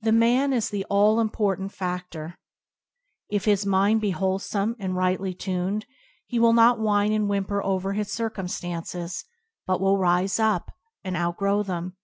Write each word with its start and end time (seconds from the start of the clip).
The 0.00 0.10
man 0.10 0.52
is 0.52 0.70
the 0.70 0.84
all 0.90 1.20
important 1.20 1.70
fa&or. 1.70 2.34
If 3.28 3.44
his 3.44 3.64
mind 3.64 4.00
be 4.00 4.10
wholesome 4.10 4.74
and 4.80 4.96
rightly 4.96 5.34
tuned, 5.34 5.86
he 6.26 6.40
will 6.40 6.52
not 6.52 6.80
whine 6.80 7.12
and 7.12 7.28
whimper 7.28 7.62
over 7.62 7.92
his 7.92 8.10
circumstances, 8.10 8.44
[16] 9.12 9.12
TBoOp 9.14 9.28
anD 9.28 9.36
Circum0tance 9.36 9.64
but 9.68 9.80
will 9.80 9.98
rise 9.98 10.40
up, 10.40 10.72
and 11.04 11.16
outgrow 11.16 11.62
them. 11.62 11.96